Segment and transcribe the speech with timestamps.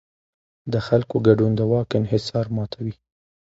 [0.71, 2.95] د خلکو ګډون د واک انحصار ماتوي